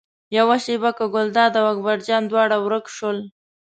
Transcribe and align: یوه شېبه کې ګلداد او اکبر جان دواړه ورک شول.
یوه 0.37 0.55
شېبه 0.63 0.91
کې 0.97 1.05
ګلداد 1.13 1.53
او 1.59 1.65
اکبر 1.73 1.97
جان 2.07 2.23
دواړه 2.27 2.57
ورک 2.65 2.85
شول. 2.95 3.17